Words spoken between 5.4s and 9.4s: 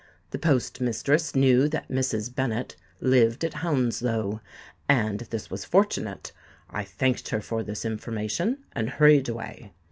was fortunate. I thanked her for this information, and hurried